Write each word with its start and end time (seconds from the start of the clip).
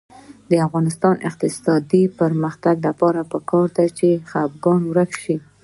د 0.49 0.51
افغانستان 0.67 1.13
د 1.19 1.23
اقتصادي 1.29 2.03
پرمختګ 2.19 2.75
لپاره 2.87 3.21
پکار 3.31 3.67
ده 3.77 3.85
چې 3.97 4.07
خپګان 4.29 4.81
ورک 4.91 5.11
شي. 5.23 5.35